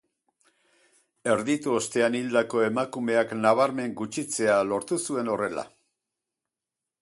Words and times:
Erditu 1.33 1.75
ostean 1.79 2.17
hildako 2.19 2.63
emakumeak 2.69 3.35
nabarmen 3.43 3.93
gutxitzea 4.01 4.57
lortu 4.71 4.99
zuen 5.11 5.31
horrela. 5.35 5.67